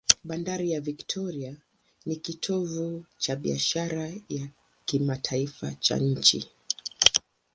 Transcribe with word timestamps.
Bandari 0.23 0.71
ya 0.71 0.81
Victoria 0.81 1.55
ni 2.05 2.15
kitovu 2.15 3.05
cha 3.17 3.35
biashara 3.35 4.11
ya 4.29 4.47
kimataifa 4.85 5.73
cha 5.73 5.97
nchi. 5.97 6.49